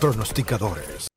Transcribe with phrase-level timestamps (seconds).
[0.00, 1.08] pronosticadores.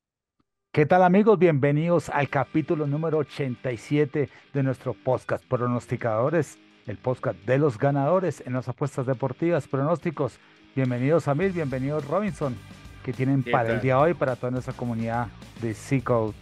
[0.73, 1.37] ¿Qué tal amigos?
[1.37, 6.57] Bienvenidos al capítulo número 87 de nuestro podcast Pronosticadores,
[6.87, 10.39] el podcast de los ganadores en las apuestas deportivas, pronósticos.
[10.75, 12.55] Bienvenidos a Mil, bienvenidos Robinson,
[13.03, 15.27] que tienen para el día de hoy para toda nuestra comunidad
[15.61, 16.33] de C-Code.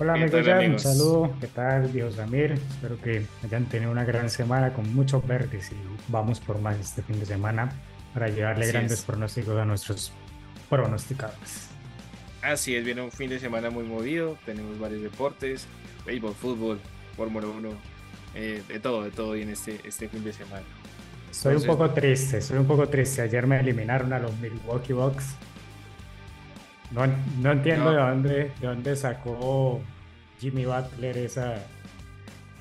[0.00, 2.52] Hola amigos, un saludo, ¿qué tal Dios Samir?
[2.52, 5.76] Espero que hayan tenido una gran semana con muchos verdes y
[6.08, 7.70] vamos por más este fin de semana
[8.14, 10.12] para llevarle grandes pronósticos a nuestros
[10.68, 11.68] pronosticadores.
[12.42, 15.66] Así es, viene un fin de semana muy movido, tenemos varios deportes,
[16.06, 16.80] béisbol, fútbol,
[17.16, 17.70] Fórmula 1,
[18.34, 20.64] eh, de todo, de todo en este, este fin de semana.
[21.30, 23.22] Soy un poco triste, soy un poco triste.
[23.22, 25.34] Ayer me eliminaron a los Milwaukee Bucks.
[26.90, 27.06] No,
[27.40, 28.30] no entiendo De, dónde,
[28.60, 29.80] de dónde sacó
[30.40, 31.62] Jimmy Butler esa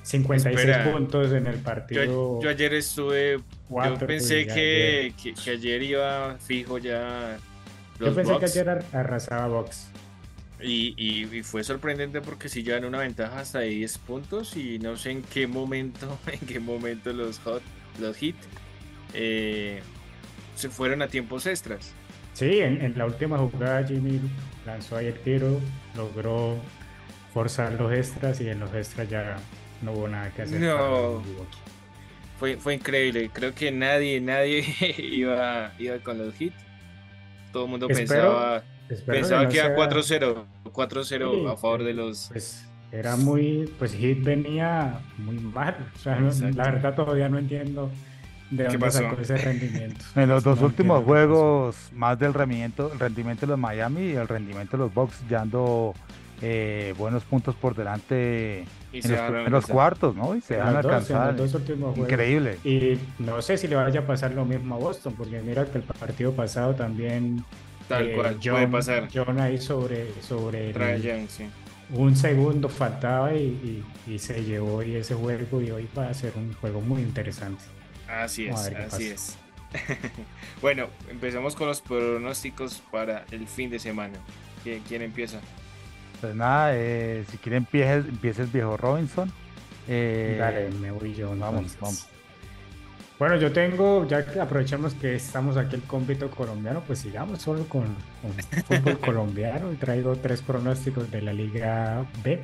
[0.08, 2.42] 56 puntos en el partido.
[2.42, 3.40] Yo, ayer estuve.
[3.70, 5.14] yo pensé que,
[5.44, 7.38] que, ayer iba fijo ya.
[8.00, 9.90] Yo pensé que ayer arrasaba Box.
[10.60, 14.98] Y, y, fue sorprendente porque si llevan una ventaja hasta de 10 puntos y no
[14.98, 17.62] sé en qué momento, en qué momento los hot,
[18.00, 18.36] los hit
[19.14, 19.82] eh,
[20.56, 21.94] se fueron a tiempos extras.
[22.34, 24.20] Sí, en, la última jugada Jimmy
[24.66, 25.60] lanzó ahí el tiro,
[25.96, 26.56] logró
[27.34, 29.38] forzar los extras y en los extras ya
[29.82, 30.60] no hubo nada que hacer.
[30.60, 31.24] No.
[32.40, 33.30] Fue, fue increíble.
[33.34, 34.64] Creo que nadie, nadie
[34.98, 36.56] iba, iba con los hits.
[37.58, 38.62] Todo el mundo pensaba,
[39.04, 40.46] pensaba que, iba 4-0.
[40.66, 42.28] 4-0 a favor de los.
[42.30, 43.68] Pues era muy.
[43.80, 45.76] Pues Hit venía muy mal.
[45.96, 47.90] O sea, la verdad todavía no entiendo
[48.52, 49.00] ¿De dónde pasó?
[49.00, 50.06] sacó ese rendimiento?
[50.16, 54.28] En los dos últimos juegos, más del rendimiento, el rendimiento de los Miami y el
[54.28, 55.96] rendimiento de los Bucks ya ando
[56.44, 58.66] eh, buenos puntos por delante
[59.04, 60.36] en los cuartos, ¿no?
[60.36, 61.36] Y se dejan alcanzar.
[61.96, 62.60] Increíble.
[62.64, 65.78] Y no sé si le vaya a pasar lo mismo a Boston, porque mira que
[65.78, 67.44] el partido pasado también.
[67.88, 69.08] Tal eh, cual, John, puede pasar.
[69.14, 70.12] John ahí sobre.
[70.22, 70.74] sobre
[71.90, 76.34] Un segundo faltaba y, y, se llevó y ese juego y hoy va a ser
[76.36, 77.64] un juego muy interesante.
[78.10, 79.38] Así es, así es.
[80.62, 84.18] bueno, empezamos con los pronósticos para el fin de semana.
[84.64, 85.40] ¿Quién, empieza?
[86.22, 89.32] Pues nada, eh, si quiere empieza, el viejo Robinson.
[89.88, 91.30] Eh, Dale, me voy yo.
[91.38, 92.08] Vamos, vamos.
[93.20, 97.68] Bueno, yo tengo, ya que aprovechamos que estamos aquí el cómpito colombiano, pues sigamos solo
[97.68, 98.34] con, con
[98.64, 102.42] fútbol colombiano y traigo tres pronósticos de la Liga B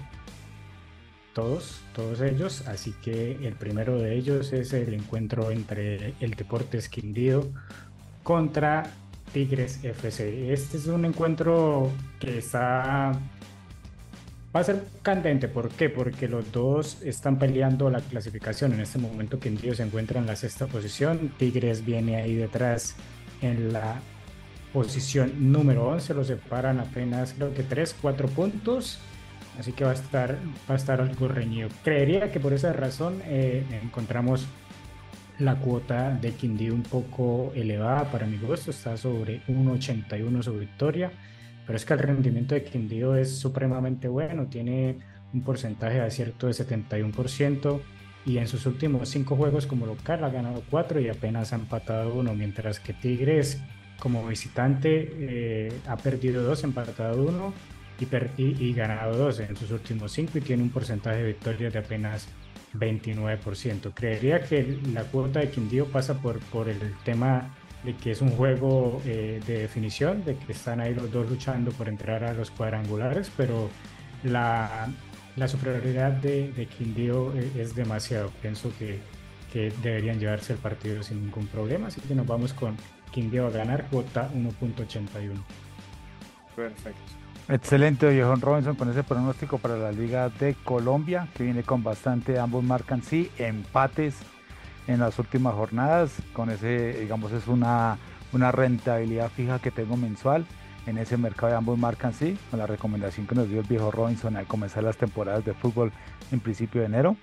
[1.33, 2.67] todos, todos ellos.
[2.67, 7.50] Así que el primero de ellos es el encuentro entre el Deportes Quindío
[8.23, 8.83] contra
[9.33, 10.53] Tigres FC.
[10.53, 11.89] Este es un encuentro
[12.19, 13.12] que está
[14.56, 15.47] va a ser candente.
[15.47, 15.90] ¿Por qué?
[15.90, 18.74] Porque los dos están peleando la clasificación.
[18.74, 21.34] En este momento Quindío se encuentra en la sexta posición.
[21.38, 22.96] Tigres viene ahí detrás
[23.42, 24.00] en la
[24.72, 26.13] posición número 11.
[26.13, 29.00] Lo separan apenas creo que 3, 4 puntos.
[29.59, 30.38] Así que va a estar,
[30.69, 31.69] va a estar algo reñido.
[31.84, 34.47] Creería que por esa razón eh, encontramos
[35.40, 41.12] la cuota de Quindío un poco elevada para mi gusto, está sobre 1.81 su victoria,
[41.66, 44.97] pero es que el rendimiento de Quindío es supremamente bueno, tiene
[45.34, 47.81] un porcentaje de acierto de 71%
[48.25, 52.13] y en sus últimos cinco juegos como local ha ganado 4 y apenas ha empatado
[52.13, 53.62] uno, mientras que Tigres
[54.00, 57.53] como visitante eh, ha perdido 2, empatado 1
[58.38, 62.28] y, ganado 12 en sus últimos 5 y tiene un porcentaje de victorias de apenas
[62.74, 63.94] 29%.
[63.94, 68.31] Creería que la cuota de Quindío pasa por, por el tema de que es un
[68.31, 72.51] juego eh, de definición, de que están ahí los dos luchando por entrar a los
[72.51, 73.69] cuadrangulares, pero
[74.23, 74.88] la,
[75.35, 78.31] la superioridad de, de Quindío eh, es demasiado.
[78.41, 78.99] Pienso que,
[79.51, 82.77] que deberían llevarse el partido sin ningún problema, así que nos vamos con
[83.11, 85.33] Quindío a ganar cuota 1.81.
[86.55, 87.01] Perfecto.
[87.50, 92.39] Excelente, Johan Robinson, con ese pronóstico para la Liga de Colombia, que viene con bastante,
[92.39, 94.15] ambos marcan sí, empates
[94.88, 97.97] en las últimas jornadas, con ese, digamos, es una,
[98.31, 100.45] una rentabilidad fija que tengo mensual
[100.85, 103.91] en ese mercado de ambos marcan sí, con la recomendación que nos dio el viejo
[103.91, 105.91] Robinson al comenzar las temporadas de fútbol
[106.31, 107.15] en principio de enero.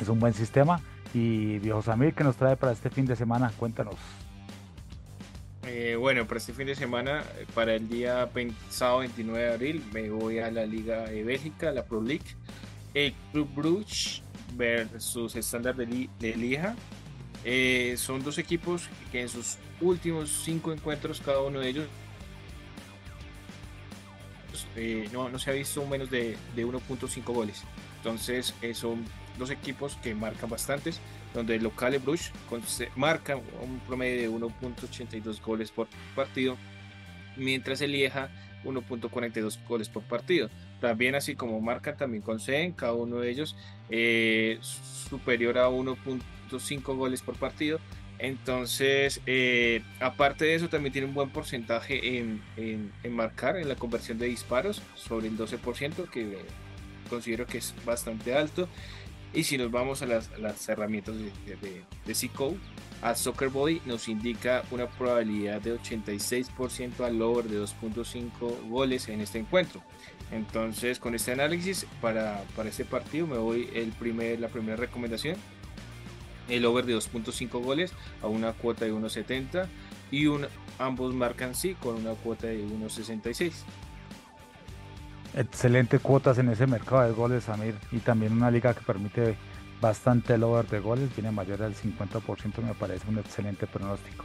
[0.00, 0.80] Es un buen sistema.
[1.14, 3.52] Y viejo Samir, ¿qué nos trae para este fin de semana?
[3.56, 3.96] Cuéntanos.
[5.64, 7.22] Eh, bueno, para este fin de semana,
[7.54, 8.28] para el día
[8.68, 12.24] sábado 29 de abril, me voy a la Liga de Bélgica, la Pro League.
[12.94, 14.22] El Club Brugge
[14.54, 16.74] versus Standard de, de Lija.
[17.44, 21.86] Eh, son dos equipos que en sus últimos cinco encuentros, cada uno de ellos,
[24.76, 27.64] eh, no, no, se ha visto menos de, de 1.5 goles.
[27.96, 29.04] Entonces, son
[29.38, 31.00] dos equipos que marcan bastantes
[31.34, 32.32] donde el local Bruges
[32.96, 36.56] marca un promedio de 1.82 goles por partido
[37.36, 38.30] mientras el Lieja
[38.64, 40.50] 1.42 goles por partido.
[40.82, 43.54] También así como marcan, también conceden cada uno de ellos
[43.88, 47.78] eh, superior a 1.5 goles por partido.
[48.18, 52.42] Entonces, eh, aparte de eso, también tiene un buen porcentaje en,
[53.14, 56.38] marcar, en la conversión de disparos, sobre el 12%, que
[57.08, 58.68] considero que es bastante alto.
[59.32, 62.14] Y si nos vamos a las, herramientas de, de, de
[63.02, 69.20] a Soccer Body nos indica una probabilidad de 86% al over de 2.5 goles en
[69.20, 69.82] este encuentro.
[70.30, 75.36] Entonces, con este análisis para, para este partido me voy el primer, la primera recomendación.
[76.48, 79.66] El over de 2.5 goles a una cuota de 1.70
[80.10, 80.26] y
[80.78, 83.52] ambos marcan sí con una cuota de 1.66.
[85.34, 89.36] Excelente cuotas en ese mercado de goles, Amir, y también una liga que permite
[89.82, 94.24] bastante el over de goles, viene mayor al 50%, me parece un excelente pronóstico.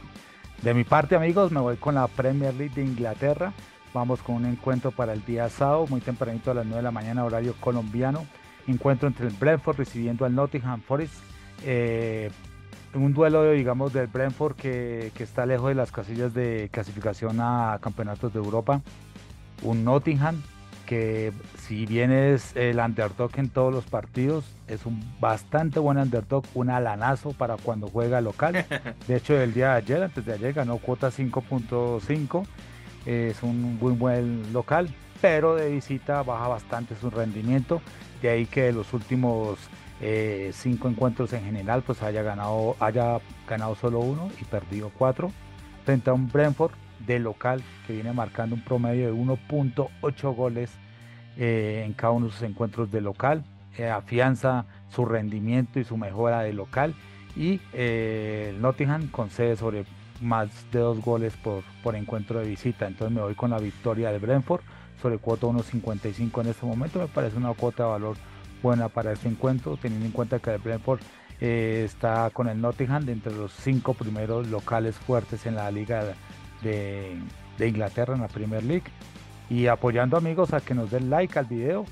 [0.62, 3.52] De mi parte, amigos, me voy con la Premier League de Inglaterra.
[3.92, 6.90] Vamos con un encuentro para el día sábado, muy tempranito a las 9 de la
[6.90, 8.24] mañana, horario colombiano.
[8.66, 11.14] Encuentro entre el Brentford recibiendo al Nottingham Forest.
[11.64, 12.30] Eh,
[12.94, 17.78] un duelo, digamos, del Brentford que, que, está lejos de las casillas de clasificación a
[17.80, 18.80] campeonatos de Europa.
[19.62, 20.40] Un Nottingham
[20.88, 26.44] que si bien es el underdog en todos los partidos, es un bastante buen underdog,
[26.54, 28.64] un alanazo para cuando juega local.
[29.06, 32.46] De hecho, el día de ayer, antes de ayer, ganó cuota 5.5.
[33.04, 34.88] Es un muy buen local,
[35.20, 37.82] pero de visita baja bastante su rendimiento.
[38.22, 39.58] De ahí que los últimos
[40.00, 45.32] eh, cinco encuentros en general, pues haya ganado, haya ganado solo uno y perdido cuatro
[45.84, 46.72] frente a un Brentford
[47.06, 50.70] de local que viene marcando un promedio de 1.8 goles
[51.40, 53.44] eh, en cada uno de sus encuentros de local,
[53.76, 56.94] eh, afianza su rendimiento y su mejora de local.
[57.36, 59.84] Y eh, el Nottingham concede sobre
[60.20, 64.10] más de dos goles por, por encuentro de visita, entonces me voy con la victoria
[64.10, 64.62] de Brentford
[65.00, 68.16] sobre cuota 1.55 en este momento, me parece una cuota de valor
[68.60, 70.98] buena para este encuentro, teniendo en cuenta que el Brentford
[71.38, 76.16] está con el Nottingham de entre los cinco primeros locales fuertes en la liga
[76.62, 77.18] de,
[77.58, 78.84] Inglaterra en la Premier League.
[79.50, 81.86] Y apoyando amigos a que nos den like al video,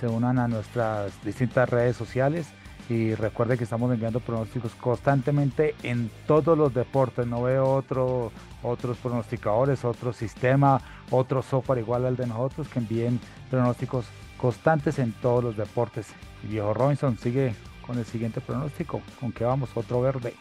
[0.00, 2.48] se unan a nuestras distintas redes sociales
[2.88, 7.26] y recuerde que estamos enviando pronósticos constantemente en todos los deportes.
[7.26, 8.32] No veo otro,
[8.62, 10.80] otros pronosticadores, otro sistema,
[11.10, 13.20] otro software igual al de nosotros que envíen
[13.50, 16.08] pronósticos constantes en todos los deportes.
[16.42, 17.54] Viejo Robinson sigue
[17.86, 19.00] con el siguiente pronóstico.
[19.20, 19.70] ¿Con qué vamos?
[19.74, 20.34] Otro verde.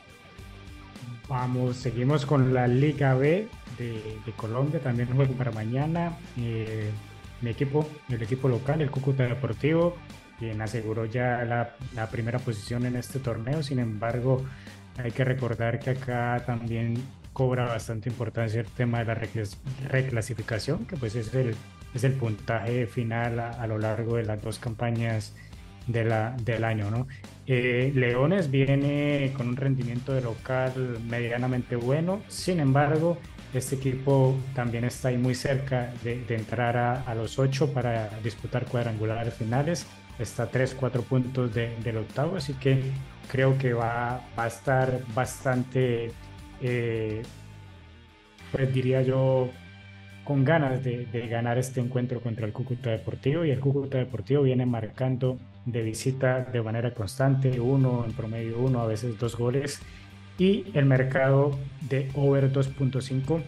[1.28, 3.48] Vamos, seguimos con la Liga B
[3.78, 6.18] de, Colombia, también juego para mañana.
[6.38, 6.90] Eh,
[7.42, 9.96] mi equipo, el equipo local, el Cúcuta Deportivo,
[10.40, 13.64] quien aseguró ya la, primera posición en este torneo.
[13.64, 14.44] Sin embargo,
[14.98, 17.02] hay que recordar que acá también
[17.34, 19.22] cobra bastante importancia el tema de la
[19.90, 21.56] reclasificación, que pues es el,
[21.94, 25.34] es el puntaje final a, lo largo de las dos campañas
[25.88, 26.92] del año.
[26.92, 27.08] ¿no?
[27.53, 33.18] Eh, Leones viene con un rendimiento de local medianamente bueno, sin embargo,
[33.53, 39.33] este equipo también está ahí muy cerca de, entrar a, los ocho para disputar cuadrangulares
[39.33, 39.86] finales.
[40.18, 42.83] Está a 3, 4 puntos del octavo, así que
[43.27, 46.13] creo que va, a estar bastante,
[46.62, 47.21] eh,
[48.53, 49.50] pues diría yo,
[50.24, 53.43] con ganas de, ganar este encuentro contra el Cúcuta Deportivo.
[53.43, 58.82] Y el Cúcuta Deportivo viene marcando de visita de manera constante, uno en promedio, uno,
[58.82, 59.80] a veces dos goles
[60.38, 63.44] y el mercado de over 2.5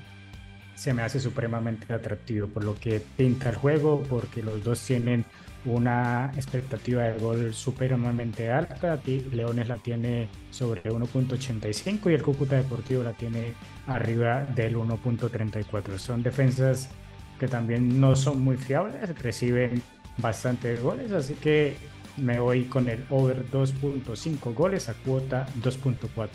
[0.75, 5.25] se me hace supremamente atractivo por lo que pinta el juego, porque los dos tienen
[5.65, 8.99] una expectativa de gol supremamente alta.
[9.05, 13.53] Leones la tiene sobre 1.85 y el Cúcuta Deportivo la tiene
[13.87, 15.97] arriba del 1.34.
[15.97, 16.89] Son defensas
[17.39, 19.81] que también no son muy fiables, reciben
[20.17, 21.75] bastantes goles, así que
[22.17, 26.29] me voy con el over 2.5 goles a cuota 2.4.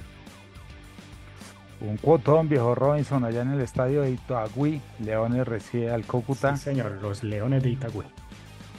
[1.81, 4.81] Un cuotón, viejo Robinson, allá en el estadio de Itagüí.
[4.99, 6.57] Leones recibe al Cúcuta.
[6.57, 8.05] Sí, señor, los Leones de Itagüí.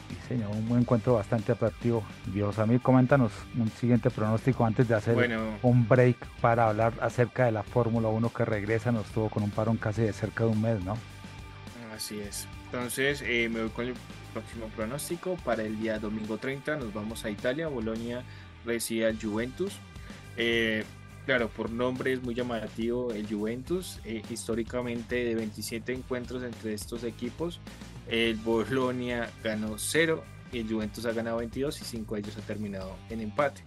[0.10, 2.04] Sí, señor, un buen encuentro bastante atractivo.
[2.34, 7.46] Dios, a mí coméntanos un siguiente pronóstico antes de hacer un break para hablar acerca
[7.46, 8.92] de la Fórmula 1 que regresa.
[8.92, 10.98] Nos tuvo con un parón casi de cerca de un mes, ¿no?
[11.96, 12.48] Así es.
[12.66, 13.94] Entonces, eh, me voy con el
[14.34, 18.24] próximo pronóstico para el día domingo 30 nos vamos a Italia, Bolonia
[18.66, 19.74] recibe al Juventus.
[20.38, 20.84] Eh,
[21.26, 27.04] claro, por nombre es muy llamativo el Juventus, eh, históricamente de 27 encuentros entre estos
[27.04, 27.60] equipos,
[28.08, 32.42] el Bolonia ganó 0 y el Juventus ha ganado 22 y 5 de ellos ha
[32.42, 33.62] terminado en empate.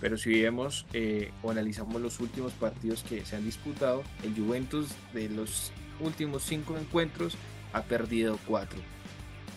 [0.00, 4.88] Pero si vemos eh, o analizamos los últimos partidos que se han disputado, el Juventus
[5.12, 7.34] de los últimos 5 encuentros
[7.72, 8.78] ha perdido 4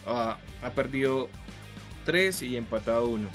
[0.06, 0.38] ha,
[0.76, 1.30] perdido
[2.06, 3.28] 3 y empatado 1.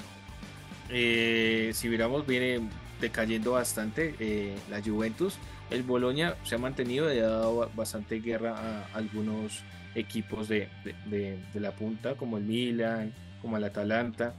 [0.89, 2.67] Eh, si miramos, viene
[2.99, 5.37] decayendo bastante eh, la Juventus.
[5.69, 9.63] El Boloña se ha mantenido y ha dado bastante guerra a algunos
[9.95, 10.67] equipos de,
[11.05, 14.33] de, la punta, como el Milan, como el Atalanta.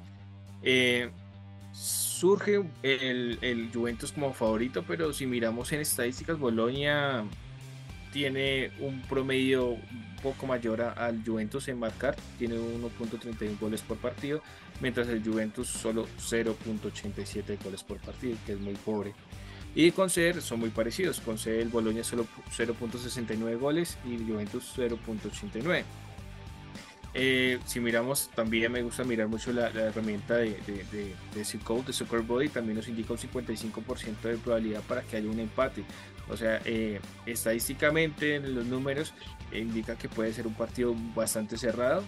[0.62, 1.10] Eh,
[1.72, 7.24] surge el, el, Juventus como favorito, pero si miramos en estadísticas, Boloña
[8.12, 14.42] tiene un promedio un poco mayor al Juventus en marcar, tiene 1.31 goles por partido,
[14.80, 19.14] mientras el Juventus solo 0.87 goles por partido, que es muy pobre.
[19.74, 22.26] Y con CER son muy parecidos, con el Boloña solo
[22.56, 25.84] 0.69 goles y el Juventus 0.89.
[27.12, 32.20] Eh, si miramos, también me gusta mirar mucho la, herramienta de, de, de, de Soccer
[32.20, 35.84] Body, también nos indica un 55% de probabilidad para que haya un empate.
[36.30, 39.12] O sea, eh, estadísticamente en los números
[39.52, 42.04] indica que puede ser un partido bastante cerrado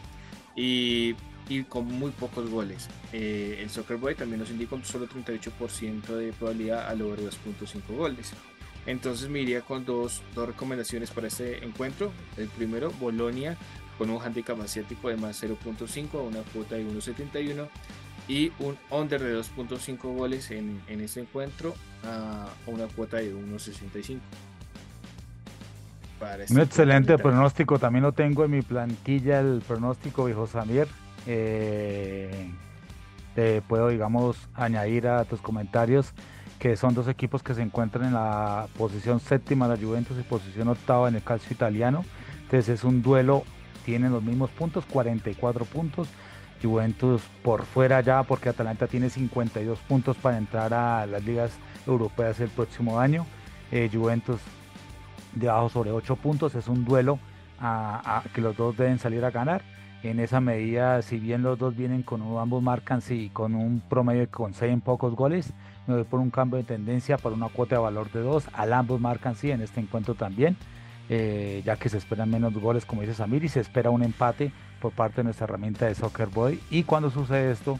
[0.55, 1.15] y,
[1.49, 2.89] y con muy pocos goles.
[3.13, 7.97] Eh, el Soccer Boy también nos indica un solo 38% de probabilidad a lograr 2.5
[7.97, 8.33] goles.
[8.87, 12.13] Entonces me iría con dos, dos recomendaciones para este encuentro.
[12.37, 13.57] El primero, Bolonia
[13.99, 17.69] con un handicap asiático de más 0.5 a una cuota de 1.71
[18.33, 24.21] y un under de 2.5 goles en, en este encuentro a una cuota de 1.65.
[26.39, 30.87] Este un excelente pronóstico, también lo tengo en mi plantilla, el pronóstico viejo Samir.
[31.27, 32.51] Eh,
[33.35, 36.15] te puedo, digamos, añadir a tus comentarios
[36.59, 40.23] que son dos equipos que se encuentran en la posición séptima de la Juventus y
[40.23, 42.03] posición octava en el calcio italiano.
[42.45, 43.45] Entonces es un duelo
[43.85, 46.09] tienen los mismos puntos, 44 puntos.
[46.63, 51.53] Juventus por fuera ya, porque Atalanta tiene 52 puntos para entrar a las ligas
[51.87, 53.27] europeas el próximo año.
[53.71, 54.41] Eh, Juventus
[55.35, 57.19] debajo sobre 8 puntos, es un duelo
[58.35, 59.63] que los dos deben salir a ganar.
[60.03, 64.29] En esa medida, si bien los dos vienen con ambos marcan sí, con un promedio
[64.29, 65.53] con 6 en pocos goles,
[65.87, 68.49] me voy por un cambio de tendencia para una cuota de valor de 2.
[68.53, 70.57] Al ambos marcan sí en este encuentro también.
[71.09, 74.53] Eh, ya que se esperan menos goles, como dice Samir, y se espera un empate
[74.83, 76.61] por parte de nuestra herramienta de Soccer Boy.
[76.69, 77.79] Y cuando sucede esto,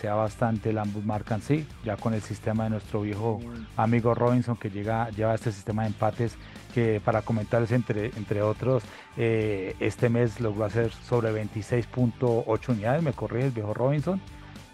[0.00, 3.38] sea bastante el ambos marcan sí, ya con el sistema de nuestro viejo
[3.76, 6.36] amigo Robinson que llega, lleva este sistema de empates
[6.72, 8.82] que para comentarles entre, entre otros,
[9.16, 14.20] eh, este mes logró hacer sobre 26.8 unidades, me corrige el viejo Robinson,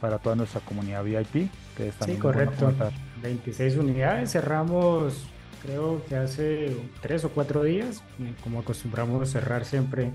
[0.00, 1.50] para toda nuestra comunidad VIP.
[1.76, 2.73] Que sí, correcto.
[3.23, 5.26] 26 unidades, cerramos
[5.62, 8.02] creo que hace tres o cuatro días,
[8.43, 10.12] como acostumbramos cerrar siempre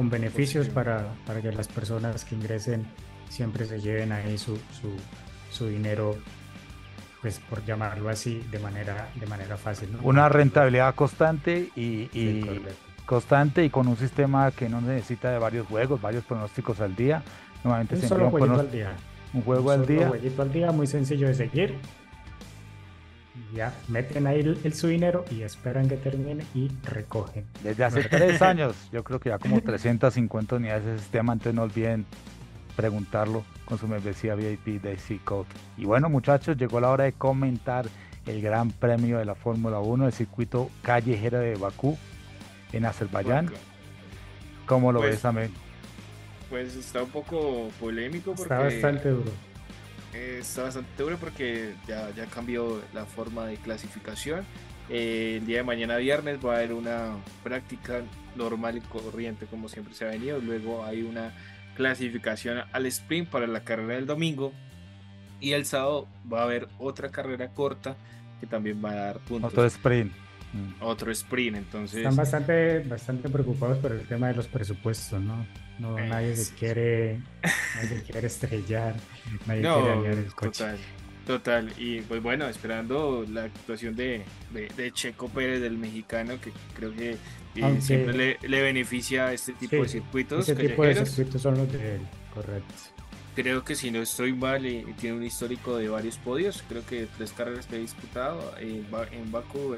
[0.00, 2.86] con beneficios para, para que las personas que ingresen
[3.28, 4.96] siempre se lleven ahí su, su,
[5.50, 6.16] su dinero
[7.20, 12.62] pues por llamarlo así de manera de manera fácil una rentabilidad constante y, y
[13.04, 17.22] constante y con un sistema que no necesita de varios juegos varios pronósticos al día.
[17.62, 18.92] Nuevamente un solo jueguito al día.
[19.34, 20.08] un juego al día.
[20.08, 21.78] jueguito al día muy sencillo de seguir
[23.54, 27.46] ya meten ahí el, su dinero y esperan que termine y recogen.
[27.62, 31.62] Desde hace tres años, yo creo que ya como 350 unidades de sistema, entonces no
[31.62, 32.06] olviden
[32.76, 35.48] preguntarlo con su membresía VIP de C-Code.
[35.76, 37.86] Y bueno, muchachos, llegó la hora de comentar
[38.26, 41.98] el Gran Premio de la Fórmula 1, el circuito callejero de Bakú
[42.72, 43.50] en Azerbaiyán.
[44.66, 45.50] ¿Cómo lo pues, ves, también?
[46.48, 48.42] Pues está un poco polémico porque...
[48.42, 49.49] Está bastante duro
[50.12, 54.44] está bastante duro porque ya, ya cambió la forma de clasificación.
[54.88, 58.02] Eh, el día de mañana viernes va a haber una práctica
[58.34, 60.38] normal y corriente como siempre se ha venido.
[60.40, 61.32] Luego hay una
[61.76, 64.52] clasificación al sprint para la carrera del domingo.
[65.40, 67.96] Y el sábado va a haber otra carrera corta
[68.40, 69.52] que también va a dar puntos.
[69.52, 70.12] Otro sprint.
[70.52, 70.82] Mm.
[70.82, 71.98] Otro sprint, entonces...
[71.98, 75.46] Están bastante, bastante preocupados por el tema de los presupuestos, ¿no?
[75.78, 77.20] No, nadie se quiere,
[77.76, 78.94] nadie quiere estrellar,
[79.46, 80.64] nadie quiere dañar el coche.
[80.64, 80.78] Total,
[81.26, 81.72] total.
[81.78, 87.16] Y pues bueno, esperando la actuación de, de, Checo Pérez, del mexicano, que creo que
[87.54, 90.46] eh, siempre le, le, beneficia este tipo de circuitos.
[90.46, 92.02] Este tipo de circuitos son los de él,
[92.34, 92.74] correcto.
[93.34, 96.62] Creo que si no estoy mal, eh, tiene un histórico de varios podios.
[96.68, 99.76] Creo que tres carreras que ha disputado eh, en Baku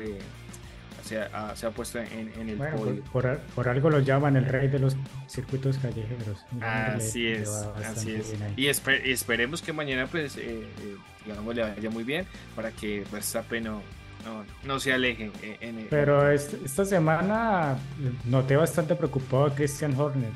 [1.02, 3.02] se ha, se ha puesto en, en el podio.
[3.12, 4.96] Por, por, algo lo llaman el rey de los
[5.28, 6.44] circuitos callejeros.
[6.60, 7.48] Así es,
[7.84, 8.34] así es.
[8.56, 13.64] Y esperemos que mañana pues eh, eh, digamos le vaya muy bien para que Verstappen
[13.64, 13.82] no,
[14.24, 15.30] no, no se aleje.
[15.60, 17.76] En, Pero esta semana
[18.24, 20.30] noté bastante preocupado a Christian Horner.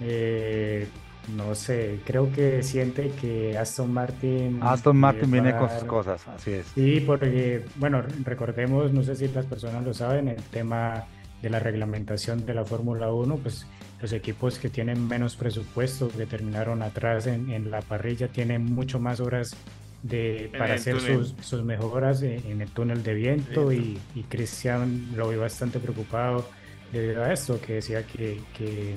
[0.00, 0.86] Eh,
[1.34, 4.60] no sé, creo que siente que Aston Martin...
[4.62, 6.66] Aston Martin viene con sus cosas, así es.
[6.74, 11.04] Sí, porque, bueno, recordemos, no sé si las personas lo saben, el tema
[11.42, 13.66] de la reglamentación de la Fórmula 1, pues
[14.00, 19.00] los equipos que tienen menos presupuesto, que terminaron atrás en, en la parrilla, tienen mucho
[19.00, 19.56] más horas
[20.02, 25.28] de, para hacer sus, sus, mejoras en, el túnel de viento y, y, Cristian lo
[25.30, 26.46] vi bastante preocupado
[26.92, 28.94] debido a esto, que decía que, que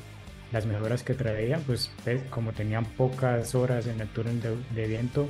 [0.51, 1.91] las mejoras que traían, pues
[2.29, 5.29] como tenían pocas horas en el túnel de, de, viento,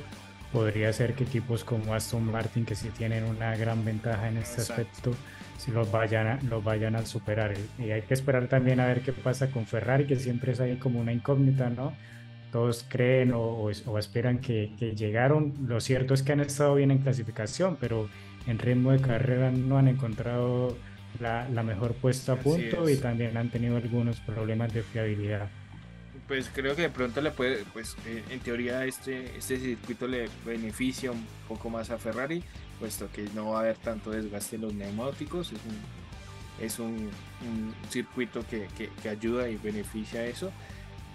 [0.52, 4.62] podría ser que equipos como Aston Martin, que sí tienen una gran ventaja en este
[4.62, 5.14] aspecto,
[5.58, 7.54] si los vayan, a, los vayan a superar.
[7.78, 10.76] Y hay que esperar también a ver qué pasa con Ferrari, que siempre es ahí
[10.76, 11.92] como una incógnita, ¿no?
[12.50, 15.54] Todos creen o, o, esperan que, que, llegaron.
[15.68, 18.08] Lo cierto es que han estado bien en clasificación, pero
[18.46, 20.76] en ritmo de carrera no han encontrado
[21.20, 25.48] la, la mejor puesta a punto y también han tenido algunos problemas de fiabilidad.
[26.26, 30.28] Pues creo que de pronto le puede, pues eh, en teoría este, este circuito le
[30.44, 32.44] beneficia un poco más a Ferrari,
[32.78, 37.74] puesto que no va a haber tanto desgaste en los neumáticos, es un, es un,
[37.88, 38.68] circuito que,
[39.02, 40.52] que, ayuda y beneficia eso.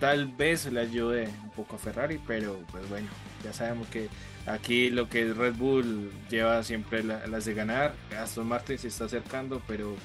[0.01, 3.07] Tal vez le ayude un poco a Ferrari, pero pues bueno,
[3.41, 4.09] ya sabemos que
[4.45, 9.05] aquí lo que es Red Bull lleva siempre las de ganar, Aston Martin se está
[9.05, 9.95] acercando, pero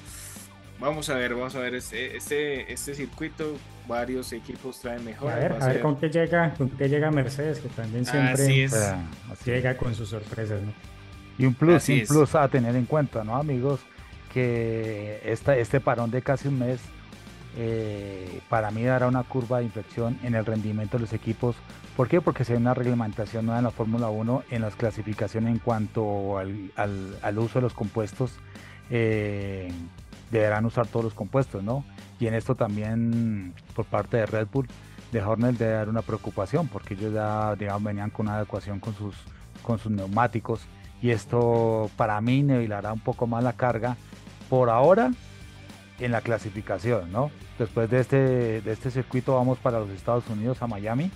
[0.79, 3.57] vamos a ver, vamos a ver este, este, este circuito,
[3.87, 5.31] varios equipos traen mejor.
[5.31, 8.67] A ver, a, ver con qué llega, con qué llega Mercedes, que también siempre
[9.45, 10.73] llega con sus sorpresas, ¿no?
[11.37, 13.79] Y un plus, un plus a tener en cuenta, ¿no, amigos?
[14.33, 16.79] Que esta, este parón de casi un mes
[17.57, 21.55] eh, para mí dará una curva de inflexión en el rendimiento de los equipos.
[21.97, 22.21] ¿Por qué?
[22.21, 26.37] Porque se ve una reglamentación nueva en la Fórmula 1 en las clasificaciones en cuanto
[26.37, 28.33] al, uso de los compuestos.
[28.89, 29.71] Eh,
[30.31, 31.83] deberán usar todos los compuestos, ¿no?
[32.19, 34.67] Y en esto también por parte de Red Bull,
[35.11, 39.15] de Hornet debe dar una preocupación porque ellos ya venían con una adecuación con sus,
[39.61, 40.61] con sus neumáticos
[41.01, 43.97] y esto para mí nivelará un poco más la carga
[44.49, 45.11] por ahora
[46.01, 47.31] en la clasificación, ¿no?
[47.57, 51.11] Después de este, de este circuito vamos para los Estados Unidos a Miami,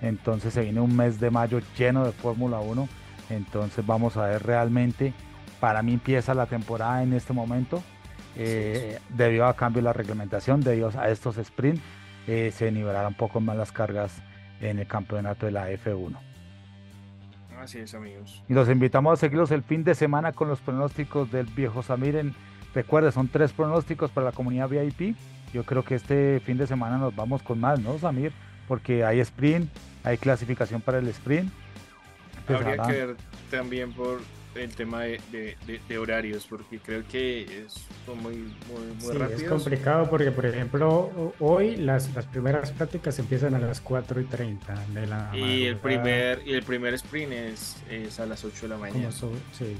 [0.00, 2.88] entonces se viene un mes de mayo lleno de Fórmula 1,
[3.30, 5.12] entonces vamos a ver realmente,
[5.60, 7.82] para mí empieza la temporada en este momento,
[8.36, 11.80] eh, debido a cambio de la reglamentación, debido a estos sprints,
[12.26, 14.22] eh, se nivelarán un poco más las cargas
[14.60, 16.18] en el campeonato de la F1.
[17.58, 18.42] Así es, amigos.
[18.48, 22.32] Y los invitamos a seguirlos el fin de semana con los pronósticos del viejo Samir.
[22.76, 25.16] Recuerde, son tres pronósticos para la comunidad VIP.
[25.52, 28.32] Yo creo que este fin de semana nos vamos con más, ¿no, Samir?
[28.68, 29.68] Porque hay sprint,
[30.04, 31.50] hay clasificación para el sprint.
[32.48, 33.16] Habría que ver
[33.50, 34.20] también por
[34.54, 35.56] el tema de,
[35.88, 38.36] de, horarios, porque creo que es muy,
[38.68, 43.80] muy, muy Es complicado porque, por ejemplo, hoy las, las primeras prácticas empiezan a las
[43.80, 48.26] 4 y 30 de la y el primer Y el primer sprint es, es a
[48.26, 49.10] las 8 de la mañana.
[49.10, 49.76] sí.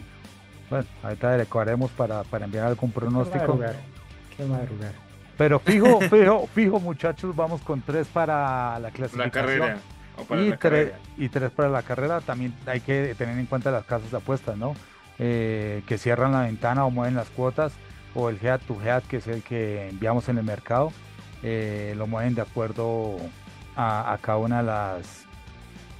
[0.70, 3.58] Bueno, ahorita adecuaremos para, para enviar algún pronóstico.
[4.36, 4.92] Qué madrugar.
[5.36, 9.26] Pero fijo, fijo, fijo, muchachos, vamos con tres para la clasificación.
[9.26, 9.78] La carrera
[10.42, 12.20] y, tres, y tres para la carrera.
[12.20, 14.74] También hay que tener en cuenta las casas de apuestas, ¿no?
[15.18, 17.72] Eh, que cierran la ventana o mueven las cuotas,
[18.14, 20.92] o el head to head, que es el que enviamos en el mercado,
[21.42, 23.16] eh, lo mueven de acuerdo
[23.76, 25.25] a, cada una de las,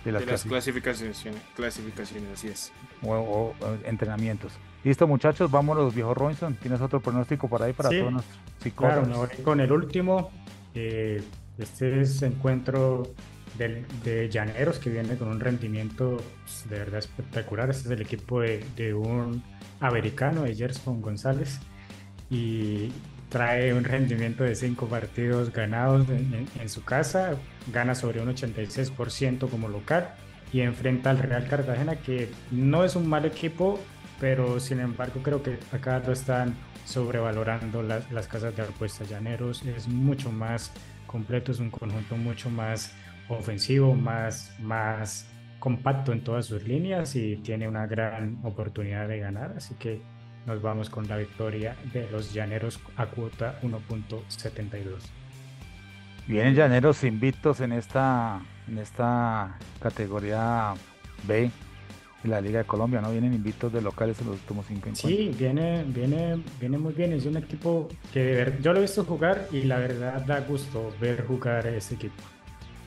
[0.07, 1.25] de las, clasificaciones,
[1.57, 2.73] clasificaciones, así es.
[3.03, 4.53] O, entrenamientos.
[4.85, 6.55] Listo, muchachos, vámonos, viejo Robinson.
[6.55, 9.09] ¿Tienes otro pronóstico por ahí para todos nuestros psicólogos?
[9.09, 10.31] Claro, con el último,
[10.75, 11.23] eh,
[11.59, 13.03] este es encuentro
[13.59, 17.69] de, Llaneros que viene con un rendimiento pues, de verdad espectacular.
[17.71, 19.43] Este es el equipo de, un
[19.81, 21.59] americano, de Gerson González,
[22.31, 22.93] y
[23.29, 27.37] trae un rendimiento de cinco partidos ganados en, su casa,
[27.73, 30.15] gana sobre un 86% como local
[30.53, 33.81] y enfrenta al Real Cartagena, que no es un mal equipo,
[34.21, 39.09] pero sin embargo creo que acá lo están sobrevalorando las, casas de apuestas.
[39.09, 40.73] Llaneros es mucho más
[41.07, 42.95] completo, es un conjunto mucho más
[43.29, 45.27] ofensivo, más, más
[45.59, 49.55] compacto en todas sus líneas y tiene una gran oportunidad de ganar.
[49.57, 50.01] Así que
[50.47, 55.01] nos vamos con la victoria de los Llaneros a cuota 1.72.
[56.27, 60.75] Vienen Llaneros invictos en esta, en esta categoría
[61.27, 61.51] B
[62.23, 63.11] de la Liga de Colombia, ¿no?
[63.11, 65.11] Vienen invictos de locales en los últimos cinco encuentros.
[65.11, 67.13] Sí, viene, viene, viene muy bien.
[67.13, 71.25] Es un equipo que yo lo he visto jugar y la verdad da gusto ver
[71.27, 72.23] jugar a ese equipo.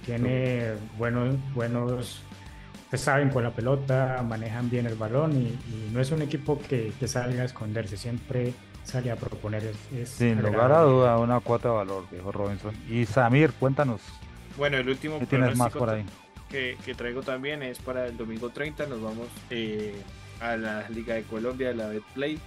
[0.05, 2.21] Tiene buenos, buenos,
[2.91, 5.57] se saben con la pelota, manejan bien el balón y,
[5.93, 9.73] no es un equipo que, que, salga a esconderse, siempre sale a proponer.
[10.05, 12.73] Sin lugar a duda, una cuota de valor, viejo Robinson.
[12.89, 14.01] Y Samir, cuéntanos.
[14.57, 16.05] Bueno, el último tienes más por ahí?
[16.49, 19.95] Que, que, traigo también es para el domingo 30, nos vamos eh,
[20.41, 22.39] a la Liga de Colombia, la Betplay.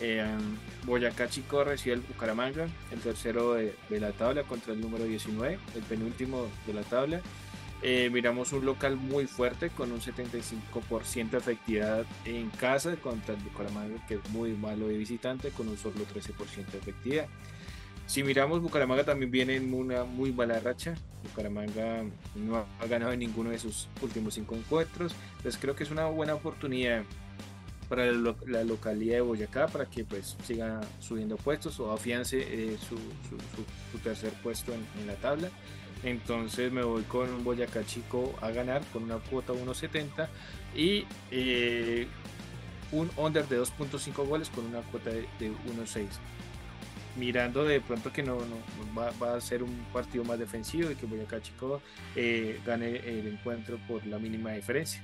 [0.00, 0.24] Eh,
[0.84, 5.82] Boyacá Chico recibe el Bucaramanga, el tercero de, la tabla contra el número 19, el
[5.82, 7.20] penúltimo de la tabla.
[7.84, 13.40] Eh, miramos un local muy fuerte con un 75% de efectividad en casa contra el
[13.42, 17.26] Bucaramanga que es muy malo de visitante con un solo 13% de efectividad.
[18.06, 20.94] Si miramos, Bucaramanga también viene en una muy mala racha.
[21.22, 25.14] Bucaramanga no ha ganado en ninguno de sus últimos cinco encuentros.
[25.36, 27.04] Entonces creo que es una buena oportunidad
[27.88, 32.96] para la, localidad de Boyacá para que pues siga subiendo puestos o afiance eh, su,
[33.98, 35.50] tercer puesto en, la tabla.
[36.02, 40.28] Entonces me voy con un Boyacá Chico a ganar con una cuota 1.70
[40.74, 42.08] y eh,
[42.90, 46.06] un under de 2.5 goles con una cuota de, de 1.6
[47.16, 51.06] mirando de pronto que no, no va, a ser un partido más defensivo y que
[51.06, 51.80] Boyacá Chico
[52.16, 55.02] eh, gane el encuentro por la mínima diferencia.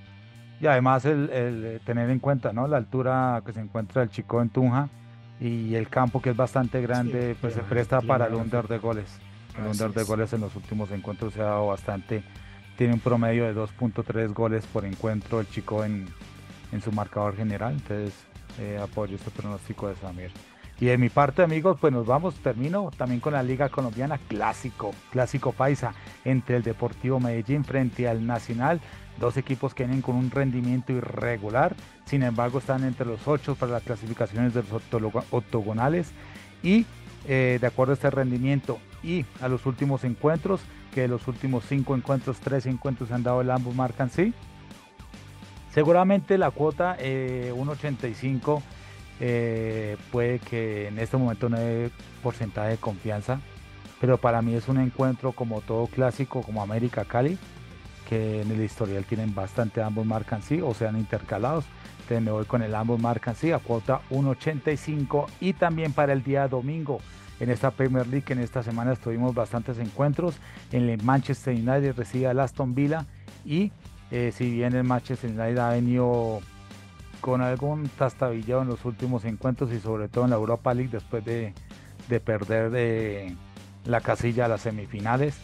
[0.60, 2.66] Y además el, el, tener en cuenta ¿no?
[2.66, 4.88] la altura que se encuentra el Chico en Tunja
[5.40, 9.20] y el campo que es bastante grande, pues se presta para el under de goles.
[9.58, 12.22] El under de goles en los últimos encuentros se ha dado bastante.
[12.76, 16.06] Tiene un promedio de 2.3 goles por encuentro el Chico en,
[16.72, 17.72] en su marcador general.
[17.72, 18.14] Entonces
[18.58, 20.30] eh, apoyo este pronóstico de Samir.
[20.80, 24.92] Y de mi parte, amigos, pues nos vamos, termino también con la Liga Colombiana Clásico,
[25.10, 25.92] Clásico Paisa,
[26.24, 28.80] entre el Deportivo Medellín frente al Nacional,
[29.18, 33.72] dos equipos que vienen con un rendimiento irregular, sin embargo están entre los ocho para
[33.72, 36.12] las clasificaciones de los octogonales
[36.62, 36.86] y
[37.26, 40.60] eh, de acuerdo a este rendimiento y a los últimos encuentros,
[40.94, 44.32] que los últimos cinco encuentros, tres encuentros han dado el ambos marcan sí.
[45.72, 48.62] Seguramente la cuota eh, 1.85
[49.20, 51.90] eh, puede que en este momento no hay
[52.22, 53.40] porcentaje de confianza,
[54.00, 57.38] pero para mí es un encuentro como todo clásico, como América Cali,
[58.08, 61.64] que en el historial tienen bastante, ambos marcan sí o sean intercalados.
[62.00, 66.22] Entonces me voy con el ambos marcan sí a cuota 1.85 y también para el
[66.22, 67.00] día domingo.
[67.40, 70.36] En esta Premier League, en esta semana tuvimos bastantes encuentros.
[70.72, 73.06] En el Manchester United recibe al Aston Villa
[73.44, 73.70] y
[74.10, 76.40] eh, si bien el Manchester United ha venido
[77.20, 81.24] con algún tastabillado en los últimos encuentros y sobre todo en la Europa League después
[81.24, 81.52] de,
[82.20, 83.36] perder de
[83.84, 85.36] la casilla a las semifinales,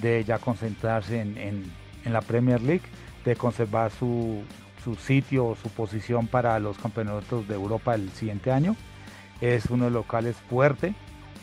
[0.00, 1.72] de ya concentrarse en,
[2.04, 2.84] la Premier League,
[3.24, 4.44] de conservar su,
[5.00, 8.76] sitio o su posición para los campeonatos de Europa el siguiente año.
[9.40, 10.94] Es uno de los locales fuerte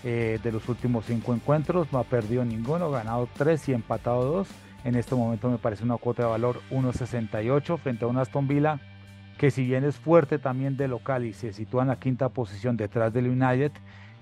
[0.03, 4.47] eh, de los últimos cinco encuentros, no ha perdido ninguno, ganado tres y empatado dos.
[4.83, 8.79] En este momento me parece una cuota de valor 1.68 frente a un Aston Villa
[9.37, 12.77] que si bien es fuerte también de local y se sitúa en la quinta posición
[12.77, 13.71] detrás del United,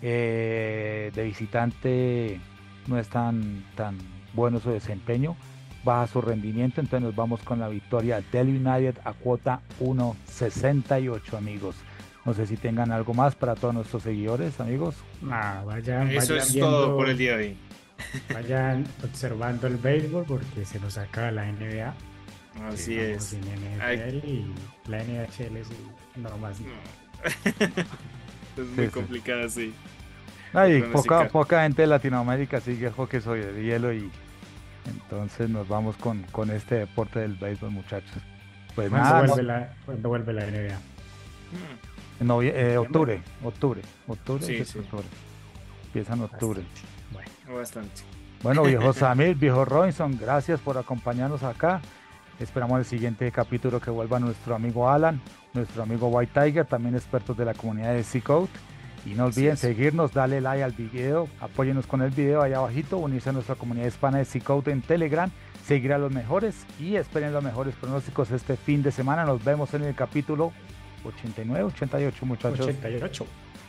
[0.01, 2.39] eh, de visitante
[2.87, 3.97] no es tan, tan
[4.33, 5.35] bueno su desempeño,
[5.83, 11.75] baja su rendimiento, entonces nos vamos con la victoria del United a cuota 1.68 amigos.
[12.25, 14.95] No sé si tengan algo más para todos nuestros seguidores, amigos.
[15.29, 17.57] Ah, vayan, Eso es todo por el día de hoy.
[18.33, 21.93] Vayan observando el béisbol porque se nos acaba la NBA.
[22.67, 23.33] Así es.
[23.33, 24.45] y
[24.87, 25.67] la NHL es
[26.15, 26.57] no más.
[27.55, 29.73] es muy complicado, sí.
[30.91, 34.11] poca, poca gente de Latinoamérica sigue el hockey sobre de hielo y
[34.85, 38.17] entonces nos vamos con, con este deporte del béisbol, muchachos.
[38.75, 40.79] Pues ¿Cuándo, vuelve la, ¿Cuándo vuelve la NBA?
[42.21, 44.77] No, eh, octubre, octubre, octubre, sí, sí.
[44.77, 45.05] octubre.
[45.85, 46.61] Empieza en octubre.
[47.11, 47.29] Bueno.
[47.57, 48.03] Bastante.
[48.43, 51.81] Bueno, viejo Samir, viejo Robinson, gracias por acompañarnos acá.
[52.39, 55.19] Esperamos el siguiente capítulo que vuelva nuestro amigo Alan,
[55.53, 58.49] nuestro amigo White Tiger, también expertos de la comunidad de C-Code.
[59.03, 63.29] Y no olviden seguirnos, darle like al video, apóyenos con el video allá abajito, unirse
[63.29, 65.31] a nuestra comunidad hispana de C-Code en Telegram,
[65.65, 69.25] seguir a los mejores y esperen los mejores pronósticos este fin de semana.
[69.25, 70.51] Nos vemos en el capítulo
[71.03, 72.67] 89, 88 muchachos.
[72.67, 73.25] 88.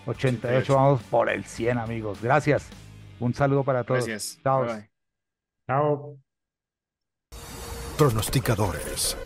[0.06, 2.20] 88, vamos por el 100 amigos.
[2.20, 2.68] Gracias.
[3.20, 4.06] Un saludo para todos.
[4.06, 4.40] Gracias.
[4.42, 4.66] Chao.
[5.66, 6.16] Chao
[7.96, 9.16] pronosticadores